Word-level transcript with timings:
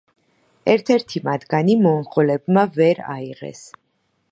ერთ-ერთი 0.73 1.21
მათგანი 1.27 1.77
მონღოლებმა 1.83 2.65
ვერ 2.79 3.05
აიღეს. 3.19 3.63